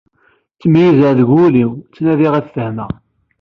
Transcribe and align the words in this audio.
Ttmeyyizeɣ 0.55 1.11
deg 1.19 1.27
wul-iw, 1.35 1.71
ttnadiɣ 1.77 2.33
ad 2.35 2.47
fehmeɣ. 2.55 2.91